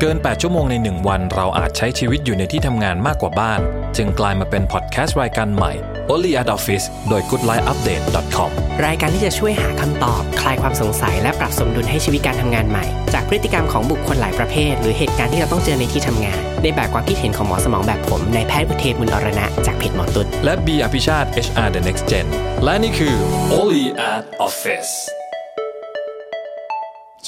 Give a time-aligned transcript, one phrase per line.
[0.00, 3.60] เกิน 8 ชั่วโมงใน 1 วัน เราอาจใช้ชีวิตอยู่ในที่ทำงานมากกว่าบ้าน
[3.96, 5.72] จึงกลายมาเป็นพอดแคสต์รายการใหม่
[6.12, 8.50] Only at Office โดย goodlifeupdate.com
[8.86, 12.84] รายการที่จะช่วยหาคำตอบ คลายความสงสัยและปรับสมดุลให้ชีวิตการทำงานใหม่
[13.14, 22.26] จากพฤติกรรมของบุคคลหลายประเภท หรือเหตุการณ์ที่เราต้องเจอในที่ทำงาน ในแบบความคิดเห็นของหมอสมองแบบผมนายแพทย์อุเทนบุญอรณะจากเพจหมอตุดและ B อภิชาติ HR The Next Gen
[22.64, 23.14] และนี่คือ
[23.58, 24.92] Only at Office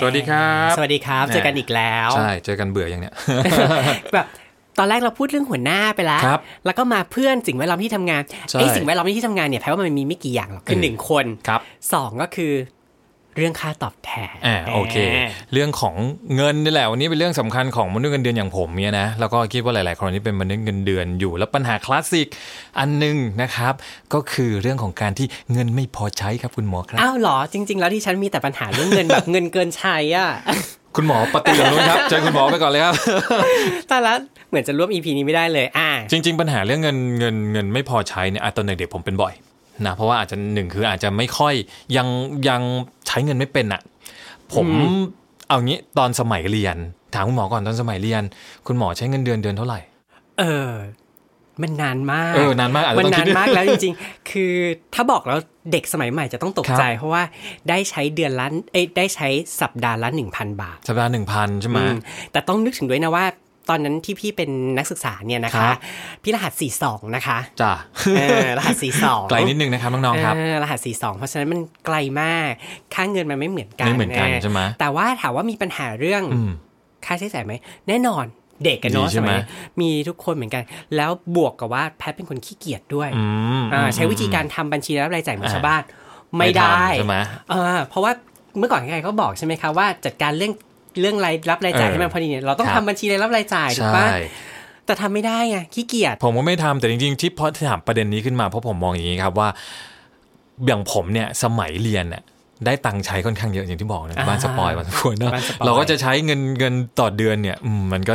[0.00, 3.14] สวัสดีครับ สวัสดีครับ เจอกันอีกแล้ว ใช่ เจอกันเบื่อยังเนี่ย
[4.14, 4.26] แบบ
[4.78, 11.60] ตอนแรกเราพูดเรื่องหัวหน้าไปแล้วครับแล้วก็มาเพื่อนสิ่งแวดล้อมที่ทำงานใช่ไอ้สิ่งแวดล้อมที่ทำงานเนี่ยแปลว่ามันมีไม่กี่อย่างหรอกคือเออหนึ่งคนครับ
[11.92, 12.52] สองก็คือ
[13.40, 14.96] เรื่องค่าตอบแทนอ่าโอเค
[15.52, 15.94] เรื่องของ
[16.36, 22.26] เงินนี่แหละวันนี้เป็นเรื่องสำคัญของมนุษย์เงินเดือนอย่างผมเนี่ยนะแล้วก็คิดว่าหลาย ๆ คนที่เป็นมนุษย์เงินเดือนอยู่ แล้วปัญหาคลาสสิก
[22.78, 23.74] อันหนึ่งนะครับ
[24.14, 30.28] ก็คือเรื่องของการที่เงินไม่พอใช้ครับคุณหมอครับอ้าวเหรอจริง ๆ แล้วที่ฉันมีแต่ปัญหาเรื่องเงินแบบเงินเกินใช้อะ
[30.96, 32.94] คุณหมอปฏิเสธนู้นครับเชิญคุณหมอไปก่อนเลยครับ
[33.88, 34.12] แต่ละ
[34.48, 39.34] เหมือนจะร่วม EP นี้ไม่ได้เลย อ่า จริง ๆ ปัญหาเรื่องเงินเงินเงินไม่พอใช้เนี่ยอะตอนเด็กๆผมเป็นบ่อย
[39.86, 41.54] นะเพราะว่าอาจจะหนึ่งคืออาจจะไม่ค่อย
[41.96, 42.08] ยัง
[42.48, 42.62] ยัง
[43.06, 43.82] ใช้เงินไม่เป็นอะ
[44.54, 44.66] ผม
[45.48, 46.76] เอางี้ตอนสมัยเรียน
[47.14, 48.22] ถามคุณหมอก่อนตอนสมัยเรียน
[48.66, 49.80] คุณหมอใช้เงินเดือนเดือนเท่าไหร่
[50.38, 50.70] เออ
[51.62, 54.52] มันนานมากเออนานมากอาจจะมันต้องนาคินดมากแล้วจริง ๆ คือ
[54.94, 55.38] ถ้าบอกแล้ว
[55.72, 57.22] เด็กสมัยใหม่จะต้องตกใจครับเพราะว่า
[57.68, 59.28] ได้ใช้เดือนละเอ้ยได้ใช้
[59.60, 61.96] สัปดาห์ละหนึ่งพันบาท สัปดาห์หนึ่งพันใช่ไหมอืม
[62.32, 63.24] แต่ต้องนึกถึงด้วยนะว่า
[63.70, 65.76] ตอนนั้นที่พี่เป็นนักศึกษาเนี่ยนะครัคะบ
[66.22, 66.52] พี่รหัส
[66.84, 67.72] 42นะคะจ้า
[68.18, 68.76] เออรหัส
[69.06, 72.50] 42ไกลนิดนึงนะครับน้องๆครับเออรหัส42เพราะฉะนั้นมันไกลมาก
[72.94, 76.50] ค่าเงินมันไม่เหมือนกันไม่เหมือนกันใช่ไหมแต่ว่าถามว่ามีปัญหาเรื่องอืม
[77.04, 77.52] ค่าใช้จ่ายไหม
[77.88, 78.24] แน่นอน
[78.64, 79.40] เด็กกันเนาะดีใช่สไหมมัย
[79.80, 80.62] มีทุกคนเหมือนกัน
[80.96, 83.24] แล้วบวกกับว่าแพทเป็นคนขี้เกียจด้วยอื
[83.62, 85.82] มอ่าใช้วิธีการทำบัญชีรับรายจ่ายเหมือนอ่าชาวบ้าน
[86.38, 87.16] ไม่ได้ทำใช่ไหม
[87.50, 88.12] เออเพราะว่า
[88.58, 90.52] เมื่อก่อนใครก็บอกใช่ไหมคะว่าจัดการเรื่อง
[91.00, 94.06] เรื่องรายรับรายจ่ายเออให้มันพอดีเนี่ยเราต้องครับทำบัญชีรายรับรายจ่ายถูกใช่ปะ
[94.86, 99.48] แต่ทำไม่ได้ไงขี้เกียจผมก็ไม่ทำแต่จริงๆที่พอถามประเด็นนี้ขึ้นมาเพราะผมมองอย่างนี้ครับว่า
[100.66, 102.24] อย่างผมเนี่ยสมัยเรียนเนี่ย
[102.66, 108.14] ได้ตังค์ใช้ค่อนข้างเยอะอย่างที่บอกนะอ่าบ้าน spoil บ้าน spoil เนอะบ้าน spoil เราก็จะใช้เงินเงินต่อเดือนเนี่ยอืมมันก็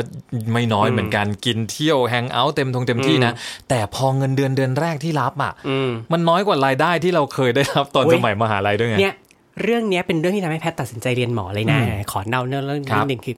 [0.53, 3.33] ไม่น้อยเหมือนกันกินเที่ยว hangout เต็มทงเต็มที่นะ
[3.69, 9.15] แต่พอเงินเดือนเดือนแรกที่รับอะอืมมันน้อยกว่ารายได้ที่เราเคยได้รับตอนเว้ยสมัยมหาลัยด้วยไงเนี่ย
[9.63, 11.79] เรื่องเนี้ยเป็นเรื่องที่ทำให้แพทย์ตัดสินใจเรียนหมอเลยนะ
[12.11, 13.35] ขอเล่าเรื่องเรื่องครับหนึ่งคือ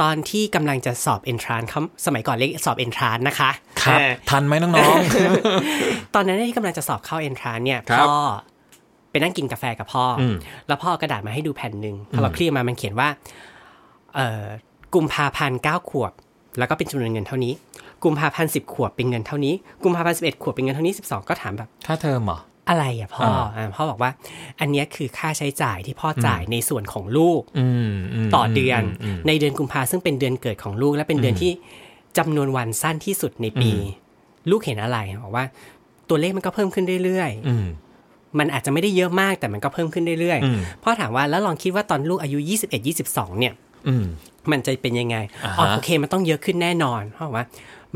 [0.00, 3.50] ตอนที่กำลังจะสอบเอนทรานเขาสมัยก่อนเรียกสอบเอนทรานนะคะ
[3.82, 4.72] ครับเออทันไหมน้อง
[6.14, 8.16] ตอนนั้นที่กำลังจะสอบเข้าเอนทรานเนี่ยครับพ่อ
[9.10, 10.36] ไปนั่งกินกาแฟกับพ่ออม
[10.68, 13.08] แล้วพ่อเอากระดาษมาให้ดูแผ่นหนึ่งพอเราเคลียร์มามันเขียนว่า
[14.14, 14.44] เอ่อ
[14.94, 16.12] กุมภาพันธ์เก้าขวบ
[16.58, 17.52] แล้วก็เป็นจำนวนเงินเท่านี้
[18.04, 19.54] กุมภาพันธ์สิบขวบเป็นเงินเท่านี้
[19.84, 24.10] กุมภาพันธ์สิบเอ็ดขวบเป็นเงินเท่านี้สิบสองก็ถามแบบๆค่าเทอมเหรอ อะไรอะพ่ออ่าอ่าพ่อบอกว่า
[24.60, 27.92] อันเนี้ยคือค่าใช้จ่ายที่พ่อจ่ายในส่วนของลูกอืม
[28.26, 31.52] มต่อเดือนมมในเดือนกุมภาซึ่งเป็นเดือนเกิดของลูก และเป็นเดือนที่
[32.18, 35.44] จำนวนวันสั้นที่สุดในปีอืมลูกเห็นอะไรบอกว่า
[36.08, 43.54] ตัวเลขมันก็เพิ่มขึ้นเรื่อยอืมๆมันอาจจะไม่ได้เยอะมากแต่มันก็เพิ่มขึ้นเรื่อยอืมๆพ่อถามว่าแล้วลองคิดว่าตอนลูกอายุ 21 22 เนี่ย
[43.88, 44.04] อืม
[44.50, 47.44] มันจะเป็นยังไงอ่าฮะอ๋อโอเค มันต้องเยอะขึ้นแน่นอน เพราะว่า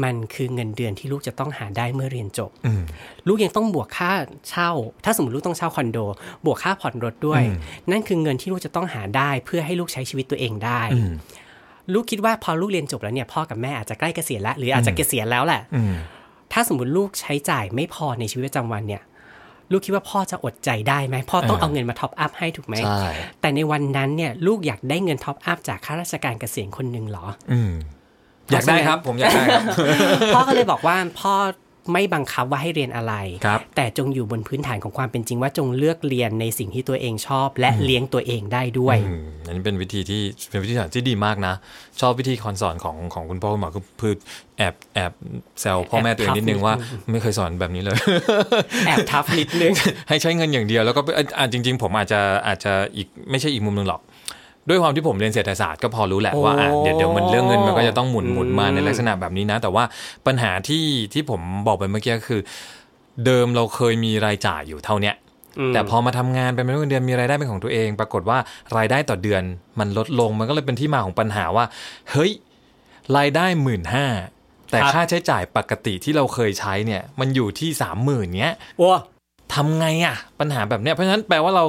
[0.04, 2.82] มันคือเงินเดือนที่ลูกจะต้องหาได้เมื่อเรียนจบอืม
[3.26, 4.12] ลูกยังต้องบวกค่า
[4.50, 4.70] เช่า
[5.04, 5.98] ถ้าสมมติลูกต้องเช่าคอนโด
[6.46, 7.58] บวกค่าผ่อนรถด้วยอืม
[7.90, 11.12] นั่นคือเงินที่ลูกจะต้องหาได้เพื่อให้ลูกใช้ชีวิตตัวเองได้อืม
[11.92, 15.94] ลูกคิดว่าพอลูกเรียนจบแล้วเนี่ยพ่อกับแม่อาจจะใกล้เกษียณแล้วหรืออาจจะเกษียณแล้วแหละอืม
[16.52, 19.02] ถ้าสมมติลูกใช้จ่ายไม่พอในชีวิตประจำวันเนี่ย
[19.70, 23.02] ลูกคิดว่าพ่อจะอดใจได้ไหมพ่อต้องเออเอาเงินมา top up ให้ถูกไหมใช่
[23.40, 27.26] แต่ในวันนั้นเนี่ยลูกอยากได้เงิน top up จากข้าราชการเกษียณคนหนึ่งเหรอ
[28.48, 29.62] อืมอยากได้ครับ ผมอยากได้ครับ
[30.34, 31.34] พ่อก็เลยบอกว่าพ่อ
[31.92, 33.14] ไม่บังคับว่าให้เรียนอะไร
[33.44, 40.20] ครับแต่จงอยู่บนพื้นฐานของความเป็นจริงว่าจงเลือกเรียนในสิ่งที่ตัวเองชอบ และเลี้ยงตัวเองได้ด้วยอืมอันนี้เป็นวิธีที่
[40.50, 41.54] เป็นวิธีสอนที่ดีมากนะ
[42.00, 44.14] ชอบวิธีคอนสอนของของคุณพ่อคุณหมอคือคือ
[44.58, 45.12] แอบแอบ
[45.60, 46.74] แซวพ่อแม่ตัวเองนิดนึงว่า
[47.12, 47.96] ไม่เคยสอนแบบนี้เลย
[48.86, 49.72] แอบทับนิดนึง
[50.08, 54.00] ให้ใช้เงินอย่างเดียวแล้วก็เอ่ออะจริง ๆ ผมอาจจะอาจจะอีกไม่ใช่อีกมุมหนึงหรอก
[54.68, 59.84] ด้วยความที่ผมเรียนเศรษฐศาสตร์ก็พอรู้แหละว่าอะโอ้เดี๋ยวเดี๋ยวมันเรื่องเงินมันก็จะต้องหมุนหมุนมาอืมในลักษณะแบบนี้นะ แต่ว่า
[60.26, 62.40] ปัญหาที่ที่ผมบอกไปเมื่อกี้ก็คือ
[63.26, 65.14] เดิมเราเคยมีรายจ่ายอยู่เท่าเนี้ย
[65.74, 68.38] แต่พอมาทำงานเป็นมนุษย์เงินเดือนมีรายได้เป็นของตัวเอง ปรากฏว่า
[68.76, 69.42] รายได้ต่อเดือน
[69.78, 71.64] มันลดลงมันก็เลยเป็นที่มาของปัญหาว่า
[72.10, 72.32] เฮ้ย
[73.16, 74.06] รายได้หมื่นห้า
[74.70, 78.90] แต่ครับค่าใช้จ่ายปกติที่เราเคยใช้เนี่ย มันอยู่ที่สามหมื่นเนี้ยโอ้
[79.54, 81.64] ทำไงอะปัญหาแบบเนี้ยเพราะฉะนั้นแปลว่าเรา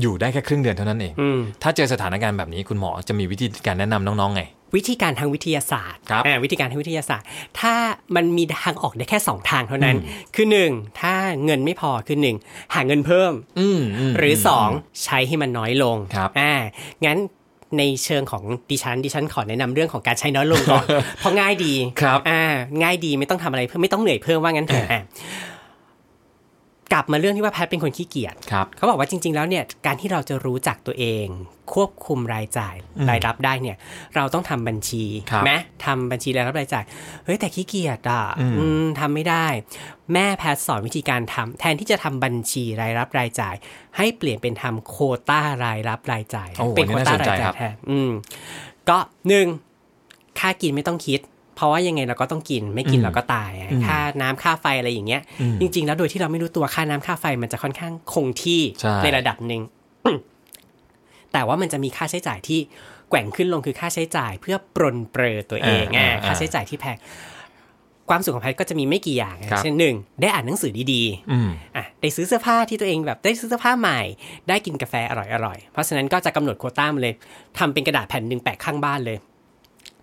[0.00, 4.42] อยู่ได้แค่ครึ่งเดือนเท่านั้นเองอืมถ้าเจอสถานการณ์แบบนี้คุณหมอจะมีวิธีการแนะนำน้องๆไง
[4.76, 7.26] วิธีการทางวิทยาศาสตร์ครับอ่าวิธีการทางวิทยาศาสตร์
[7.60, 7.74] ถ้า
[8.16, 9.96] มันมีทางออกได้แค่สองทางเท่านั้น
[10.34, 10.70] คือหนึ่ง
[11.00, 11.14] ถ้า
[11.44, 12.36] เงินไม่พอคือหนึ่ง
[12.74, 13.80] หาเงินเพิ่มอืม
[14.10, 14.68] มหรือสอง
[15.04, 16.52] ใช้ให้มันน้อยลงครับอ่า
[17.04, 17.18] งั้น
[17.78, 20.84] ในเชิงของดิฉันดิฉันขอแนะนำเรื่องของการใช้น้อยลงก่อน
[21.18, 22.42] เพราะง่ายดีครับอ่า
[22.82, 25.02] ง่ายดีไม่ต้องทำอะไรเพิ่มไม่ต้องเหนื่อยเพิ่มว่างั้นเถอะอะ
[26.92, 31.26] กลับมาเรื่องที่ว่าแพทเป็นคนขี้เกียจครับเขาบอกว่าจริง ๆ แล้วเนี่ยการที่เราจะรู้จักตัวเอง
[31.74, 32.74] ควบคุมรายจ่าย
[33.10, 33.76] รายรับได้เนี่ย
[34.14, 35.52] เราต้องทำบัญชีครับไหม
[35.84, 36.84] ทำบัญชีรายรับรายจ่าย
[37.24, 39.46] เฮ้ยแต่ขี้เกียจอะอืมอืมทำไม่ได้
[40.12, 43.54] แม่แพทย์สอนวิธีการทำแทนที่จะทำบัญชีรายรับรายจ่าย
[43.96, 48.10] ให้เปลี่ยนเป็นทำโควต้ารายรับรายจ่ายโอ้เป็นอันโคนี้วน่าต้าสนราใจยจ่าครัยบแทนอืม
[48.88, 48.98] ก็
[49.28, 49.46] หนึ่ง
[50.38, 51.20] ค่ากินไม่ต้องคิด
[51.56, 59.62] เพราะว่ายังไงเราก็ต้องกินไม่กินอืมเราก็ตายอะอืมค่าน้ำค่าไฟอะไรอย่างเงี้ยอืมจริง ๆ แล้วโดยที่เราไม่รู้ตัวค่าน้ำค่าไฟมันจะค่อนข้างคงที่ใช่ในระดับหนึ่ง
[61.32, 62.60] แต่ว่ามันจะมีค่าใช้จ่ายที่
[63.10, 66.96] แกว่งขึ้นลงคือค่าใช้จ่าย เพื่อปรนเปรอตัวเองอ่าอะอ่าค่าใช้จ่ายที่แพง
[68.10, 74.00] ความสุขของแพทย์ก็จะมีไม่กี่อย่างอะครับเช่นหนึ่งได้อ่านหนังสือดีๆอืมอะได้ซื้อเสื้อผ้าที่ตัวเองแบบได้ซื้อเสื้อผ้าใหม่
[74.48, 75.12] ได้กินกาแฟอ
[75.46, 77.14] ร่อยๆ เพราะฉะนั้นก็จะกำหนดโควต้ามาเลย
[77.58, 79.18] ทำเป็นกระดาษแผ่นหนึ่งแปะข้างบ้านเลย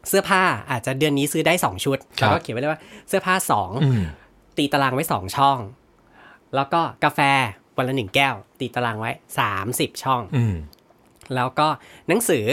[0.08, 4.04] เสื้อผ้าอาจจะเดือนนี้ซื้อได้สองชุดครับแล้วก็เขียนไว้เลยว่าเสื้อผ้าสองอืม
[4.58, 5.58] ตีตารางไว้สองช่อง
[6.56, 7.20] แล้วก็กาแฟ
[7.78, 10.56] วันละหนึ่งแก้ว ตีตารางไว้สามสิบช่องอืม
[11.36, 11.68] แล้วก็
[12.08, 12.46] หนังสือ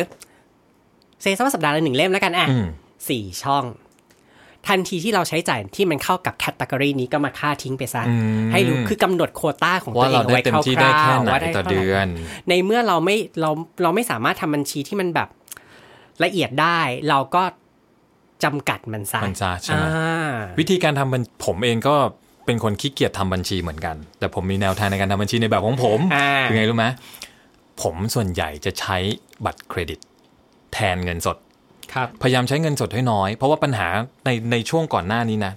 [1.22, 2.66] เซซัมสัปดาห์ละหนึ่งเล่มแล้วกันอะอืม
[3.08, 3.64] สี่ช่อง
[4.66, 8.14] ทันทีที่เราใช้จ่ายที่มันเข้ากับแคตตากรีนี้ก็มาค่าทิ้งไปซะอื
[8.46, 12.06] มให้รู้คือกำหนดโควต้าของตัวว่าเอเรางได้ไว้เต็คมร่าวที่ได้แค่ๆไหนว่าได้ต่อเท่าไหร่เดือน
[12.48, 13.50] ในเมื่อเราไม่เรา
[13.82, 15.28] เราไม่สามารถทำบัญชีที่มันแบบ
[16.24, 17.42] ละเอียดได้เราก็
[18.44, 21.96] จำกัดมันซะมันซะใช่ไหมอ่าวิธีการทำบัญผมเองก็
[22.46, 26.86] เป็นคนขี้เกียจทำบัญชีเหมือนกัน แต่ผมมีแนวทางในการทำบัญชีในแบบของผมอ่าคือไงรู้ไหม
[27.82, 28.96] ผมส่วนใหญ่จะใช้
[29.44, 29.98] บัตรเครดิต
[30.72, 31.36] แทนเงินสด
[31.92, 33.88] ครับพยายามใช้เงินสดให้น้อย เพราะว่าปัญหา
[34.24, 35.52] ในในช่วงก่อนหน้านี้นะ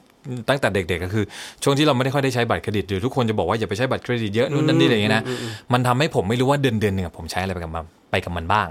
[0.50, 1.26] ตั้งแต่เด็กๆก็คือ
[1.64, 5.24] ช่วงที่เราไม่ได้ค่อยได้ใช้บัตรเครดิตหรือทุกคนจะบอกว่าอย่าไปใช้บัตรเครดิตเยอะนู่นนั่นนี่อะไรอย่างเงี้ยนะ
[5.74, 8.68] มันทำให้ผมไม่รู้ว่าเดือนเดือนหนึ่งอะผมใช้อะไรไปกับมันไปกับมันบ้าง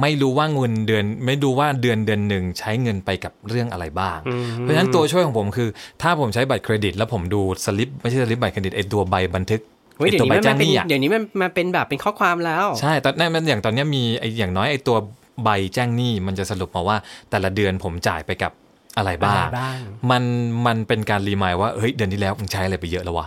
[0.00, 4.18] ไม่รู้ว่าเงินเดือน ไม่รู้ว่าเดือนเดือนหนึ่งใช้เงินไปกับเรื่องอะไรบ้าง
[4.58, 5.68] เพราะฉะนั้นตัวช่วยของผมคือ
[6.02, 9.60] ถ้าผมใช้บัตรเครดิต แล้วผมดูสลิปไม่ใช่สลิปบัตรเครดิตไอตัวใบบันทึก
[9.96, 14.96] เฮ้ยไอเดี๋ยตัววใบนี้มันแจ้มางเป็นหนี้อะเดี๋ยวนี้มันมาเป็นแบบเป็นข้อความแล้ว ใช่ตอนนั้นมันอย่างตอนเนี้ยมีไออย่างน้อยไอตัว
[15.44, 16.96] ใบแจ้งหนี้มันจะสรุปมาว่า
[17.30, 18.52] แต่ละเดือนผมจ่ายไปกับ
[18.96, 19.78] อะไรบ้างอะไรบ้าง
[20.10, 20.22] มัน
[20.66, 23.26] มันเป็นการรีมายว่าเฮ้ยเดือนที่แล้วมึงใช้อะไรไปเยอะแล้ววะ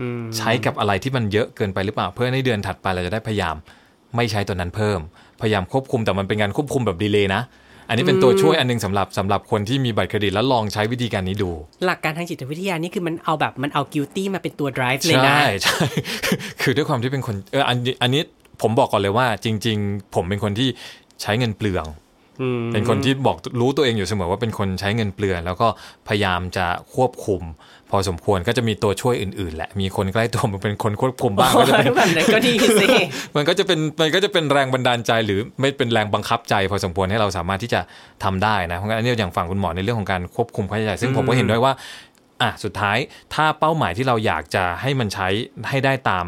[0.00, 3.56] อืมใช้กับอะไรที่มันเยอะเกินไปหรือเปล่า เพื่อให้เดือนถัดไปเราจะได้พยายาม
[4.16, 5.00] ไม่ใช้ตัวนั้นเพิ่ม
[5.40, 7.42] พยายามควบคุมแต่มันเป็นการควบคุมแบบดีเลย์นะ
[7.88, 11.50] อันนี้เป็นตัวช่วยอันหนึงสำหรับสำหรับคนที่มีบัตรเครดิตแล้วลองใช้วิธีการนี้ดู
[11.86, 15.84] หลักการทางจิตวิทยานี่คือมันเอาแบบมันเอา guilty มาเป็นตัว drive เลยใช่นะใช่
[16.62, 18.22] คือด้วยความที่เป็นคนเอออันนี้อันนี้
[18.62, 20.68] ผมบอกก่อนเลยว่าจริง ๆ ผมเป็นคนที่
[21.22, 21.99] ใช้เงินเปลืองอืม
[22.72, 25.68] เป็นคนที่บอกรู้ตัวเองอยู่เสมอว่าเป็นคนใช้เงินเปลืองแล้วก็
[26.08, 27.42] พยายามจะควบคุม
[27.90, 32.86] พอสมควรก็จะมีตัวช่วยอื่นๆ แหละ มีคนใกล้ตัวมันเป็นคนควบคุมบ้างก็จะเป็นแบบนั้นก็ดีสิ
[33.36, 37.80] มันก็จะเป็นมันก็จะเป็นแรงบันดาลใจหรือไม่เป็นแรงบังคับใจ พอสมควรให้เราสามารถที่จะ
[38.24, 41.72] ทำได้นะเพราะงั้นอันนี้อย่างฝั่งคุณหมอในเรื่องของการควบคุมค่าใช้จ่ายซึ่งผมก็เห็นด้วยว่า
[42.42, 42.98] อะสุดท้าย
[43.34, 45.28] ถ้าเป้าหมายที่เราอยากจะให้มันใช้
[45.68, 46.26] ให้ได้ตาม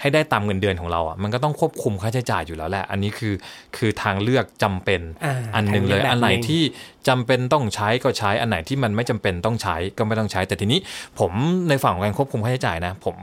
[0.00, 3.34] ให้ได้ตามเงินเดือนของเราอะมันก็ต้องควบคุมค่าใช้จ่ายอยู่แล้วแหละ อันนี้คือ
[3.76, 6.62] คือทางเลือกจำเป็นอ่าอันหนึ่งเลยทางเลือกแบบอันไหนหนึ่งที่
[7.08, 10.80] จำเป็นต้องใช้ก็ใช้อันไหนที่มันไม่จำเป็นต้องใช้ก็ไม่ต้องใช้ แต่ทีนี้
[11.18, 11.32] ผม
[11.68, 13.16] ในฝั่งของการควบคุมค่าใช้จ่ายนะ ผม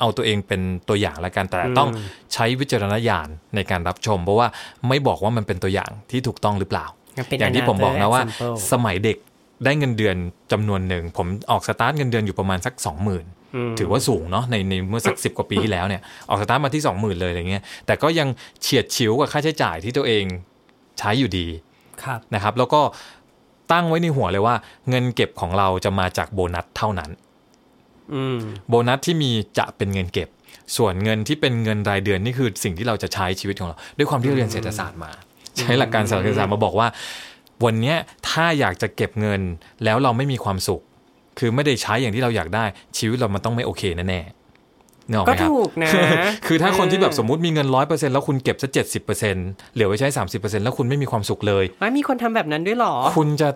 [0.00, 1.88] เอาตัวเองเป็นตัวอย่างแล้วกันแต่ต้อง
[2.34, 4.48] ใช้วิจารณญาณในการรับชม เพราะว่า
[4.88, 6.86] ไม่บอกว่ามันเป็นตัวอย่างที่ถูกต้องหรือเปล่า
[7.18, 9.16] มันเป็นอย่างที่ผมบอกนะว่า example สมัยเด็ก
[9.64, 10.16] ได้เงินเดือน
[10.52, 12.74] จำนวนหนึ่ง ผมออกสตาร์ทเงินเดือนอยู่ประมาณสัก
[13.06, 13.35] 20,000
[13.78, 18.28] ถือว่าสูงเนาะในในเมื่อสักสิบกว่าปีที่แล้วเนี่ย ออกสตาร์ทมาที่ 20,000 เลยอะไรเงี้ยแต่ก็ยัง
[18.60, 20.24] เฉียดฉิวกับค่าใช้จ่ายที่ตัวเอง
[20.98, 21.46] ใช้อยู่ดี
[22.02, 22.80] ครับนะครับ แล้วก็
[23.72, 24.54] ตั้งไว้ในหัวเลยว่า
[24.88, 27.10] เงินเก็บของเราจะมาจากโบนัสเท่านั้น
[28.14, 28.38] อืม
[28.68, 30.28] โบนัสที่มีจะเป็นเงินเก็บ
[30.76, 35.10] ส่วนเงินที่เป็นเงินรายเดือนนี่คือสิ่งที่เราจะใช้ชีวิตของเรา ด้วยความที่เราเรียนเศรษฐศาสตร์มา
[35.58, 36.88] ใช้หลักการเศรษฐศาสตร์มาบอกว่า
[37.64, 37.96] วันเนี้ย
[38.28, 39.40] ถ้าอยากจะเก็บเงิน
[39.84, 40.82] แล้วเราไม่มีความสุข
[41.38, 42.64] คือไม่ได้ใช้อย่างที่เราอยากได้
[42.98, 45.90] ชีวิตเรามันต้องไม่โอเคแน่ๆนึกออกไหก็มครับถูกนะ
[46.46, 53.48] คือถ้าคนที่แบบสมมติมีเงินร้อยเปอร์เซ็นต์แล้วคุณเก็บสักเจ็ดสิบเปอร์เซ็นต์เหลือไว้ใช้สามสิบเปอร์เซ็นต์แล้วคุณไม่มีความสุขเลยไม่มีคนทำแบบนั้นด้วยเหรอ คุณจะ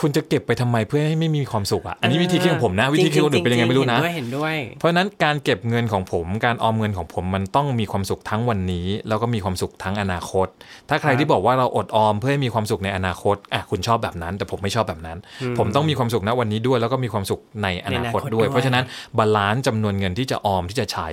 [0.00, 10.46] คุณจะเก็บไปทำไมเพื่อให้ไม่มีความสุขอะอันนี้วิธีคิดของผมนะ วิธีคิดของคนอื่นเป็นยังไงไม่รู้นะเห็นด้วยเห็นด้วยเพราะฉะนั้นการเก็บเงินของผมการออมเงินของผมมันต้องมีความสุขทั้งวันนี้ แล้วก็มีความสุขทั้งอนาคต
[10.88, 15.18] ถ้าใครที่บอกว่าเราอดออมเพื่อให้มีความสุขในอนาคตอะคุณชอบแบบนั้น แต่ผมไม่ชอบแบบนั้น
[15.58, 18.84] ผมต้องมีความสุขณวันนี้ด้วยแล้วก็มีความสุขในอนาคตในอนาคตด้วยด้วย เพราะฉะนั้น
[19.18, 21.08] balance จำนวนเงินที่จะออมที่จะใช้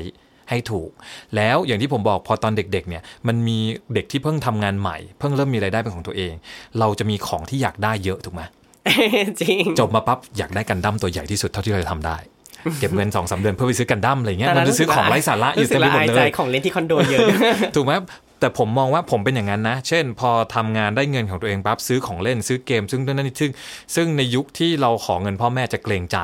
[0.50, 0.92] ให้ถูก
[1.36, 3.58] แล้วอย่างที่ผมบอกพอตอนเด็กๆเนี่ยมันมี
[3.94, 6.34] เด็กที่เพิ่งทำงานใหม่ เพิ่งเริ่มมีรายได้เป็นของตัวเอง
[6.80, 8.42] เราจะมีของที่อยากได้เยอะถูกไหม
[9.42, 12.18] จริง จบมาปั๊บอยากได้กันดั้มตัวใหญ่ที่สุดเท่าที่เราจะทำได้
[12.80, 17.20] เก็บเงินสองสามเดือนเพื่อไปซื้อกันดั้มอะไรเงี้ยมันจะซื้อของไร้สาระอยู่เต็มไปหมดรู้สึกละอายเลใจยของเล่นที่คอนโดเยอะ
[17.76, 17.92] ถูกไหม
[18.40, 23.52] แต่ผมมองว่าผมเป็นอย่างนั้นนะ เช่น พอทำงานได้เงินของตัวเองปั๊บซื้อของเล่นซื้อเกม ซึ่งนั่นนี่ซึ่ง
[23.96, 26.20] ซึ่งในยุคที่เราขอเงินพ่อแม่จะเกรงใจ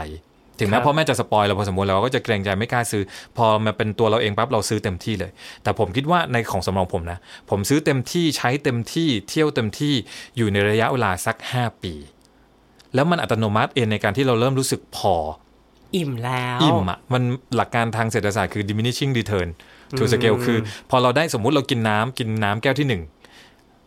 [0.60, 3.04] ถึงแม้พ่อแม่จะสปอยเราพอสมควรเราก็จะเกรงใจไม่กล้าซื้อ
[3.38, 5.32] พอมาเป็นตัวเราเองปั๊บเราซื้อเต็มที่เลย
[5.64, 9.94] แต่ผมคิดว่าในของสำรองผมนะ ผมซื้อเต็มที่ใช้เต็มที่เที่ยวเต็มที่
[10.38, 11.94] อยู่ในระยะเวลาสัก 5 ปี
[12.96, 15.16] แล้วมันอัตโนมัติเองในการที่เราเริ่มรู้สึกพอ
[15.96, 17.24] อิ่มแล้ว อิ่มอะมัน
[17.56, 19.50] หลักการทางเศรษฐศาสตร์คือ diminishing return
[19.98, 20.58] to scale คือ
[20.90, 23.02] พอเราได้สมมุติเรากินน้ำกินน้ำแก้วที่หนึ่ง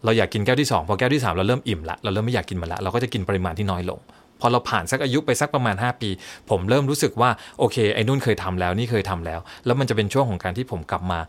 [0.04, 4.00] เราอยากกินแก้วที่สองพอแก้วที่สามเราเริ่มอิ่มละเราเริ่มไม่อยากกินมันละเราก็จะกินปริมาณที่น้อยลง
[4.40, 6.10] พอเราผ่านสักอายุไปสักประมาณ 5 ปี
[6.50, 11.20] ผมเริ่มรู้สึกว่าโอเค ไอ้นู่นเคยทำแล้วนี่เคยทำแล้ว แล้วมันจะเป็นช่วงของการที่ผมกลับมา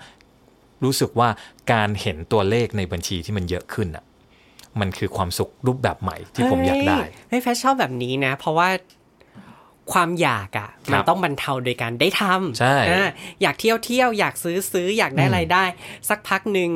[0.84, 1.30] รู้สึกว่า
[1.74, 4.03] การเห็นตัวเลขในบัญชีที่มันเยอะขึ้นอะ
[4.80, 6.98] มันคือความสุขรูปแบบใหม่ที่ผมอยากได้
[7.30, 8.70] เฮ้ยแฟชชอบแบบนี้นะ เพราะว่า
[9.92, 13.10] ความอยากอะ่ะมันต้องบรรเทาโดยการได้ทำใช่อ่า
[13.42, 15.65] อยากเที่ยวเที่ยวอยากซื้อซื้ออยากได้อะไรได้
[16.10, 16.72] สักพักหนึ่ง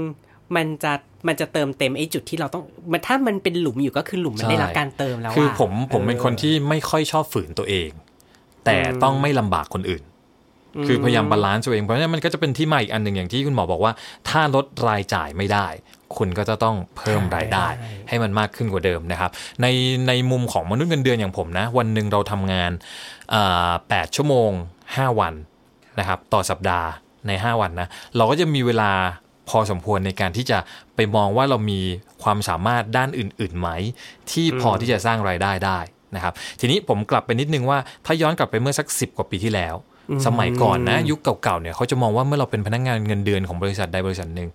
[0.55, 0.93] มันจะ
[1.27, 7.89] มันจะเติมเต็มไอ้จุดที่เราต้องมันถ้ามันเป็นหลุมอยู่ก็คือหลุมมันได้รับการเติมแล้วคืออะผมผมเป็นออคนที่ไม่ค่อยชอบฝืนตัวเอง
[8.65, 10.03] แต่ต้องไม่ลำบากคนอื่น
[10.85, 13.93] คือพยายาม balance ตัวเองเพราะฉะนั้นมันก็จะเป็นที่มาอีกอันหนึ่งอย่างที่คุณหมอบอกว่า
[14.29, 15.67] ถ้าลดรายจ่ายไม่ได้
[16.17, 17.67] คุณก็จะต้องเพิ่มรายได้
[18.09, 19.31] ให้มันมากขึ้นกว่าเดิมนะครับ
[19.61, 19.67] ใน
[20.07, 22.71] ในมุมของมนุษย์เงินเดือนอย่างผมนะ วันหนึ่งเราทำงาน
[23.33, 24.51] อ่าแปดชั่วโมง
[24.85, 25.33] 5 วัน
[25.99, 26.89] นะครับต่อสัปดาห์
[27.27, 28.91] ใน 5 วันนะเราก็จะมีเวลา
[29.49, 30.59] พอสมควรในการที่จะ
[30.95, 31.79] ไปมองว่าเรามี
[32.23, 33.69] ความสามารถด้านอื่นๆไหม
[34.31, 35.79] ที่พอที่จะสร้างรายได้ได้
[36.15, 39.75] นะครับ ทีนี้ผมกลับไปนิดนึงว่าถ้าย้อนกลับไปเมื่อสัก 10 กว่าปีที่แล้ว
[40.25, 44.49] สมัยก่อนนะ ยุคเก่าๆเนี่ยเขาจะมองว่าเมื่อเราเป็นพนักงานเงินเดือนของบริษัทใดบริษัทหนึ่ง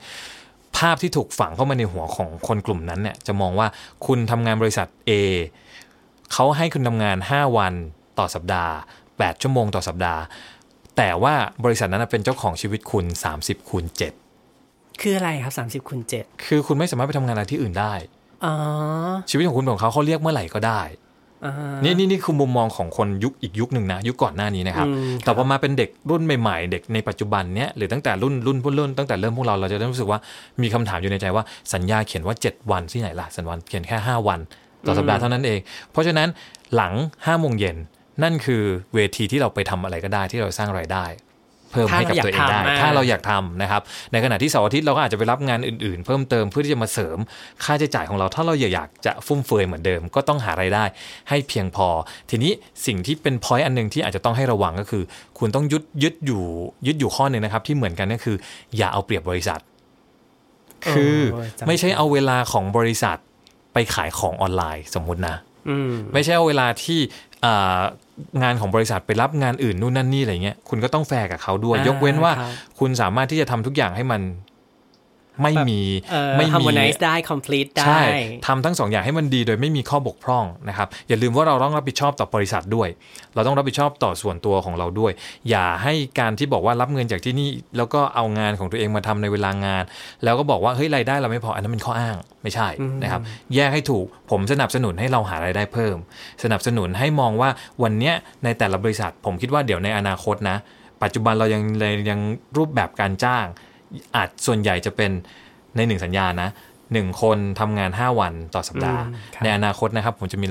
[0.77, 3.67] ภาพที่ถูกฝังเข้ามาในหัวของคนกลุ่มนั้นเนี่ยจะมองว่า
[4.07, 5.11] คุณทำงานบริษัท A
[6.33, 7.73] เขาให้คุณทำงาน 5 วัน
[8.19, 8.75] ต่อสัปดาห์
[9.11, 10.23] 8 ชั่วโมงต่อสัปดาห์
[10.97, 13.05] แต่ว่าบริษัทนั้นนะเป็นเจ้าของชีวิตคุณ
[13.39, 13.85] 30คูณ
[14.43, 17.95] 7คืออะไรครับสามสิบคูณเจ็ดคือคุณไม่สามารถไปทำงานอะไรที่อื่นได้
[18.45, 18.55] อ๋อ
[19.31, 21.02] ชีวิตของคุณของเขาเขาเรียกเมื่อไหร่ก็ได้อ่า
[21.85, 30.21] นี่นี่นี่คือมุมมองของคนยุคอีกยุคหนึ่งนะ ยุคก่อนหน้านี้นะครับอืมแต่พอมาเป็นเด็กรุ่นใหม่ๆ เด็กในปัจจุบันเนี้ยหรือตั้งแต่รุ่นรุ่นรุ่นรุ่นตั้งแต่เริ่มพวกเราเราจะเริ่มรู้สึกว่า
[30.63, 31.45] มีคำถามอยู่ในใจว่า
[31.75, 34.41] สัญญาเขียนว่า 7 วันที่ไหนล่ะสัญญาเขียนแค่ 5 วัน
[34.87, 35.59] ต่อสัปดาห์เท่านั้นเอง
[35.93, 36.29] เพราะฉะนั้น
[36.75, 37.77] หลัง5โมงเย็น
[38.23, 38.63] นั่นคือ
[38.95, 41.05] เวทีที่เราไปทำอะไรก็ได้ที่เราสร้างรายได้
[41.73, 47.19] เพิ่มให้กับตัวเองได้ ถ้าเราอยากทำนะครับ ในขณะที่เสาร์อาทิตย์เราก็อาจจะไปรับงานอื่นๆ เพิ่มเติมเพื่อที่จะมาเสริม
[47.65, 50.85] ค่าใช้จ่ายของเรา ถ้าเราอยากจะฟุ่มเฟือยเหมือนเดิม ก็ต้องหารายได้
[51.29, 51.89] ให้เพียงพอ
[52.31, 52.53] ทีนี้
[52.87, 55.03] สิ่งที่เป็นพอยต์อันหนึ่งที่อาจจะต้องให้ระวังก็คือ
[55.39, 56.43] คุณต้องยึดยึดอยู่
[56.87, 58.37] ยึดอยู่ข้อหนึ่งนะครับที่เหมือนกันก็คือ
[58.77, 59.61] อย่าเอาเปรียบบริษัท
[60.91, 63.17] คือเออจำไม่ใช่เอาเวลาของบริษัท
[63.73, 65.37] ไปขายของออนไลน์สมมุตินะ
[65.69, 67.32] อืมไม่ใช่เอาเวลาที่อ่า
[68.43, 74.21] งานของบริษัทไปรับงานอื่นนู่นนั่นนี่อะไรเงี้ยคุณก็ต้องแฟร์กับเขาด้วยอ่ายกเว้นว่าครับคุณสามารถที่จะทำทุกอย่างให้มัน
[75.43, 78.03] ไม่มีเอ่อไม่มี harmonize ได้ complete ได้ใช่
[78.47, 82.89] ทำทั้งสองอย่างให้มันดีโดยไม่มีข้อบกพร่องนะครับ อย่าลืมว่าเราต้องรับผิดชอบต่อบริษัทด้วย
[83.35, 85.13] เราต้องรับผิดชอบต่อส่วนตัวของเราด้วย
[85.51, 89.85] อย่าให้การที่บอกว่ารับเงินจากที่นี่ แล้วก็เอางานของตัวเองมาทำในเวลางาน
[90.25, 92.69] แล้วก็บอกว่าเฮ้ยรายได้เราไม่พออันนั้นเป็นข้ออ้างไม่ใช่
[93.03, 93.21] นะครับ
[93.55, 95.97] แยกให้ถูกผมสนับสนุนให้เราหารายได้เพิ่ม
[96.43, 97.51] สนับสนุนให้มองว่า
[97.83, 100.57] วันเนี้ยในแต่ละบริษัท ผมคิดว่าเดี๋ยวในอนาคตนะ
[101.03, 101.63] ปัจจุบันเรายัง
[102.11, 102.21] ยัง
[102.57, 103.47] รูปแบบการจ้าง
[104.17, 105.11] อาจส่วนใหญ่จะเป็น
[105.77, 106.49] ในหนึ่งสัญญานะ
[106.93, 110.47] หนึ่งคนทำงาน 5 วันต่อสัปดาห์อืมครับในอนาคตนะครับผมจะมี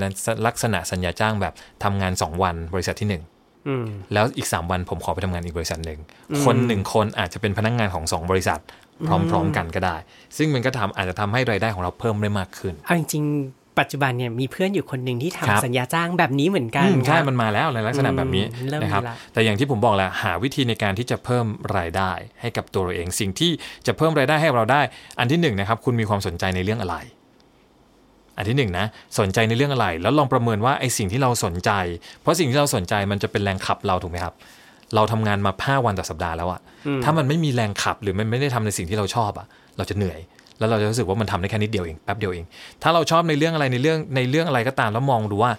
[0.46, 3.08] ลักษณะสัญญาจ้างแบบทำงาน 2 วันบริษัทที่
[3.68, 6.00] อืม1แล้วอีก 3 วันผมขอไปทำงานอีกบริษัทหนึ่ง
[6.44, 8.60] คนหนึ่งคนอาจจะเป็นพนักงานของ 2 บริษัท
[9.06, 9.96] พร้อม ๆ กันก็ได้
[10.36, 23.50] ซึ่งมันก็ทำอาจจะทำให้รายได้ของเราเพิ่มได้มากขึ้นเอาจริงๆ ปัจจุบันเนี่ยมีเพื่อนอยู่คนหนึ่งที่ครับทำสัญญาจ้างแบบนี้เหมือนกันอืมใช่ครับมันมาแล้วในลักษณะแบบนี้อืมเริ่มนะครับมีละแต่อย่างที่ผมบอกแหละหาวิธีในการที่จะเพิ่มรายได้ให้กับตัวเราเอง สิ่งที่
[23.86, 24.82] จะเพิ่มรายได้ให้เราได้
[25.18, 26.96] อันที่หนึ่งนะครับคุณมีความสนใจในเรื่องอะไร
[28.36, 28.86] อันที่หนึ่งนะ
[29.18, 31.70] สนใจในเรื่องอะไร แล้วลองประเมินว่าไอ้สิ่งที่เราสนใจ
[32.20, 34.34] เพราะสิ่งที่เราสนใจมันจะเป็นแรงขับเราถูกไหมครับ
[34.94, 36.60] เราทำงานมาห้าวันต่อสัปดาห์แล้วอะ
[37.04, 40.18] ถ้ามันไม่มีแรงขับหรือมันไม่ได้ทำในสิ่งที่เราชอบอะเราจะเหนื่อย
[40.62, 42.44] แล้วเราจะรู้สึกว่ามันทำได้แค่นิดเดียวเองแป๊บเดียวเอง
[42.82, 45.52] ถ้าเราชอบในเรื่องอะไรในเรื่องในเรื่องอะไรก็ตามแล้วมองดูว่า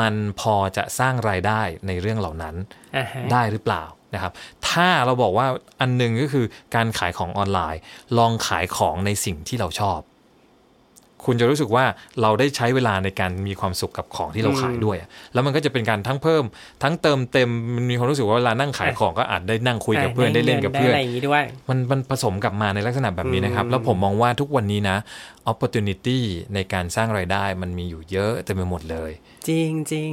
[0.00, 2.54] มันพอจะสร้างรายได้ในเรื่องเหล่านั้น
[2.96, 4.32] อ่าฮะได้หรือเปล่านะครับ
[4.68, 5.46] ถ้าเราบอกว่า
[5.80, 7.80] อันหนึงก็คือการขายของออนไลน์
[8.18, 10.00] ลองขายของในสิ่งที่เราชอบ
[11.24, 11.84] คุณจะรู้สึกว่า
[12.22, 16.44] เราได้ใช้เวลาในการมีความสุขกับของที่เราขายด้วยอะแล้วมันก็จะเป็นการทั้งเพิ่ม
[16.82, 24.96] ทั้งเติมเต็มมันมีความรู้สึกว่าเวลานั่งขายของก็อาจได้นั่งคุยกับเพื่อนได้เล่นกับเพื่อนได้อะไรอย่างนี้ด้วยมันมันผสมกลับมาในลักษณะแบบนี้นะครับ แล้วผมมองว่าทุกวันนี้นะ
[25.52, 26.18] opportunity
[26.54, 29.10] ในการสร้างรายได้มันมีอยู่เยอะเต็มไปหมดเลย
[29.48, 30.12] จริงจริง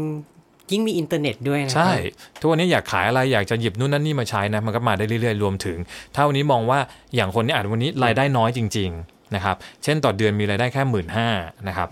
[0.71, 1.91] ยิ่งมีอินเทอร์เน็ตด้วยนะใช่
[2.39, 5.77] ทุกวันนี้อยากขายอะไรอยากจะหยิบนู่นนั่นนี่มาใช้นะ มันก็มาได้เรื่อยๆ รวมถึง
[6.15, 6.79] ถ้าวันนี้มองว่า
[7.15, 11.27] อย่างคนนี้อาจวันนี้รายได้น้อยจริง ๆ นะครับ เช่นต่อเดือนมีรายได้แค่หมื่นห้า
[11.67, 11.87] นะครับ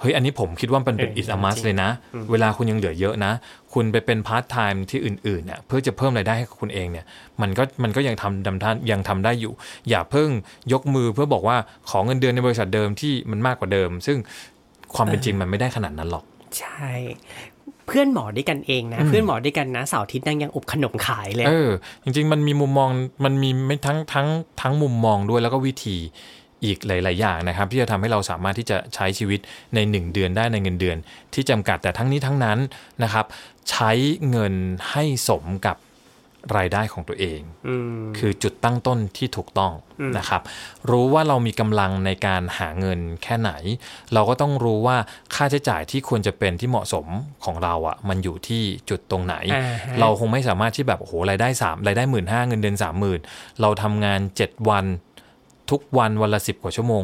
[0.00, 1.90] เฮ้ยอันนี้ผมคิดว่ามันเป็น it's a must เลยนะ
[2.30, 3.32] เวลาคุณยังเหลือเยอะนะ
[3.72, 7.04] คุณไปเป็นพาร์ทไทม์ที่อื่นๆเนี่ยเพื่อจะเพิ่มรายได้ให้กับคุณเองเนี่ย
[7.42, 9.52] มันก็มันก็ยังทำดำท่านยังทำได้อยู่
[9.88, 10.28] อย่าเพิ่ง
[10.72, 11.56] ยกมือเพื่อบอกว่า
[11.90, 14.18] ขอเงินเดือนในบริษัทเดิมที่มันมากกว่าเดิม ซึ่ง
[14.94, 16.24] ความเป็นจริงมันไม่ได้ขนาดนั้นหรอก
[16.58, 16.88] ใช่
[17.86, 21.70] เพื่อนหมอด้วยกันเองนะ เพื่อนหมอด้วยกันนะเสาร์อาทิตย์นั่งยังอบขนมขายเลย เออ
[22.04, 22.88] จริง ๆ มันมีมุมมอง
[23.24, 24.28] มันมีไม่ทั้งทั้ง
[24.60, 25.96] ทั้งมุมมองด้วยแล้วก็วิธี
[26.64, 29.40] อีกหลาย ๆ อย่างนะครับ ที่จะทำให้เราสามารถที่จะใช้ชีวิต
[29.74, 30.96] ใน 1 เดือนได้ในเงินเดือน
[31.34, 32.58] ที่จำกัดแต่ทั้งนี้ทั้งนั้น
[33.02, 33.26] นะครับ
[33.70, 33.90] ใช้
[34.30, 34.54] เงิน
[34.90, 35.76] ให้สมกับ
[36.56, 37.40] รายได้ของตัวเอง
[38.18, 39.72] คือจุดตั้งต้นที่ถูกต้อง
[40.18, 40.42] นะครับ
[40.90, 43.50] รู้ว่าเรามีกำลังในการหาเงินแค่ไหน
[44.14, 44.96] เราก็ต้องรู้ว่า
[45.34, 47.06] ค่าใช้จ่ายที่ควรจะเป็นที่เหมาะสม
[47.44, 49.34] ของเราอะ่ะ มันอยู่ที่จุดตรงไหน
[50.00, 53.20] เราคงไม่สามารถที่แบบโอ้โหรายได้สามรายได้หมื่นห้าเงินเดือนสามหมื่น
[53.60, 54.84] เราทำงานเจ็ดวัน
[55.70, 57.02] ทุกวันวันละสิบกว่าชั่วโมง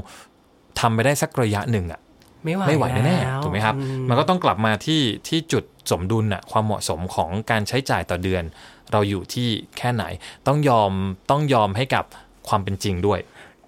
[0.81, 2.00] ทำไปได้สักระยะหนึ่งอะ
[2.45, 3.75] ไม่ไหวไม่ไหวแน่ๆถูกไหมครับ
[4.09, 8.45] มันก็ต้องกลับมาที่ที่จุดสมดุลอะความเหมาะสมของการใช้จ่ายต่อเดือน
[8.93, 9.49] เราอยู่ที่
[9.79, 10.05] แค่ไหน
[10.47, 10.93] ต้องยอม
[11.31, 12.05] ต้องยอมให้กับ
[12.49, 13.19] ความเป็นจริงด้วย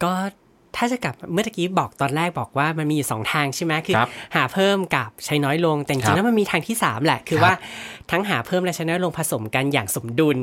[0.02, 0.12] ก็
[0.76, 3.96] ถ้าจะกลับเมื่อกี้บอกตอนแรกบอกว่ามันมีอยู่สองทางใช่ไหมคือ
[4.36, 7.54] หาเพิ่มกับใช้น้อยลงแต่จริงๆแล้วมันมีทางที่ 3 แหละ คือว่า
[8.10, 10.36] ทั้งหาเพิ่มและใช้น้อยลงผสมกันอย่างสมดุล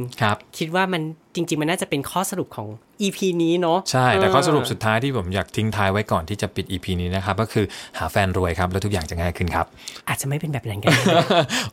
[0.57, 1.01] คิดว่ามัน
[1.39, 2.67] จริง ๆ มันน่าจะเป็นข้อสรุปของ
[3.01, 7.65] EP นี้เนาะใช่ แต่ข้อสรุปสุดท้ายที่ผมอยากทิ้งท้ายไว้ก่อนที่จะปิด EP นี้นะครับ ก็คือ
[7.97, 9.65] หาแฟนรวยครับ แล้วทุกอย่างจะง่ายขึ้นครับ
[10.07, 10.91] อาจจะไม่เป็นแบบนั้นกัน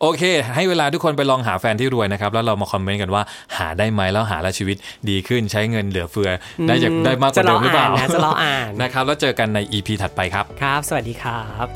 [0.00, 0.22] โอเค
[0.54, 3.22] ให้เวลาทุกคนไปลองหาแฟนที่รวยนะครับ แล้วเรามาคอมเมนต์กันว่า
[3.56, 4.76] หาได้ไหมแล้วหาแล้วชีวิต
[5.10, 6.30] ดีขึ้นใช้เงินเหลือเฟือ
[6.66, 11.66] ได้จากได้มากกว่าเดิมหรือเปล่าจะรออ่านนะครับแล้วเจอกันใน EP ถัดไปครับครับ สวัสดีครับ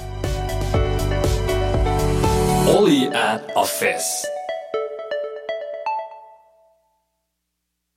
[2.75, 4.09] Only at Office